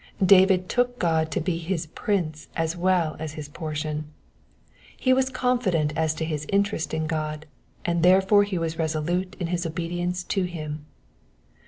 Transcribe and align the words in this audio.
David 0.25 0.67
took 0.67 0.97
God 0.97 1.29
to 1.29 1.39
be 1.39 1.59
his 1.59 1.85
Prince 1.85 2.47
as 2.55 2.75
well 2.75 3.15
as 3.19 3.33
his 3.33 3.47
Portion. 3.47 4.05
He 4.97 5.13
was 5.13 5.29
confident 5.29 5.93
as 5.95 6.15
to 6.15 6.25
his 6.25 6.47
interest 6.49 6.91
in 6.91 7.05
God, 7.05 7.45
and 7.85 8.01
there 8.01 8.19
fore 8.23 8.41
he 8.41 8.57
was 8.57 8.79
resolute 8.79 9.35
in 9.39 9.45
his 9.45 9.63
obedience 9.63 10.23
to 10.23 10.45
him. 10.45 10.87